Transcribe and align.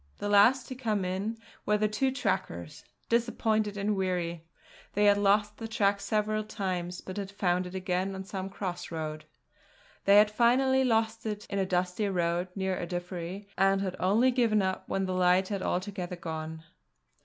The 0.17 0.29
last 0.29 0.67
to 0.69 0.73
come 0.73 1.05
in 1.05 1.37
were 1.63 1.77
the 1.77 1.87
two 1.87 2.09
trackers, 2.11 2.83
disappointed 3.07 3.77
and 3.77 3.95
weary. 3.95 4.47
They 4.93 5.05
had 5.05 5.19
lost 5.19 5.57
the 5.57 5.67
track 5.67 6.01
several 6.01 6.43
times; 6.43 7.01
but 7.01 7.17
had 7.17 7.29
found 7.29 7.67
it 7.67 7.75
again 7.75 8.15
on 8.15 8.23
some 8.23 8.49
cross 8.49 8.89
road. 8.89 9.25
They 10.05 10.15
had 10.17 10.31
finally 10.31 10.83
lost 10.83 11.27
it 11.27 11.45
in 11.51 11.59
a 11.59 11.67
dusty 11.67 12.09
road 12.09 12.47
near 12.55 12.75
Ardiffery 12.79 13.45
and 13.55 13.81
had 13.81 13.95
only 13.99 14.31
given 14.31 14.63
up 14.63 14.89
when 14.89 15.05
the 15.05 15.13
light 15.13 15.49
had 15.49 15.61
altogether 15.61 16.15
gone. 16.15 16.63